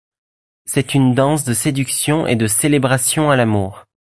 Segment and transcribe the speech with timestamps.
[0.65, 3.85] C'est une danse de séduction et de célébration à l'amour.